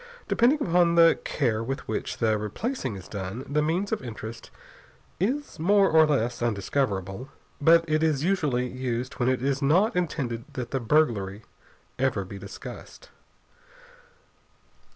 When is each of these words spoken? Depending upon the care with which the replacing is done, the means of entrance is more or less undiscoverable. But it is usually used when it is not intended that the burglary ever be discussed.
Depending 0.27 0.63
upon 0.63 0.95
the 0.95 1.19
care 1.23 1.63
with 1.63 1.87
which 1.87 2.17
the 2.17 2.35
replacing 2.35 2.95
is 2.95 3.07
done, 3.07 3.45
the 3.47 3.61
means 3.61 3.91
of 3.91 4.01
entrance 4.01 4.49
is 5.19 5.59
more 5.59 5.91
or 5.91 6.07
less 6.07 6.41
undiscoverable. 6.41 7.29
But 7.61 7.85
it 7.87 8.01
is 8.01 8.23
usually 8.23 8.65
used 8.67 9.19
when 9.19 9.29
it 9.29 9.43
is 9.43 9.61
not 9.61 9.95
intended 9.95 10.45
that 10.53 10.71
the 10.71 10.79
burglary 10.79 11.43
ever 11.99 12.25
be 12.25 12.39
discussed. 12.39 13.11